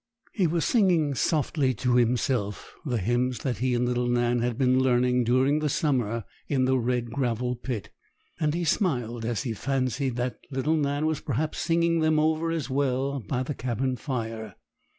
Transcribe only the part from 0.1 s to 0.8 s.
He was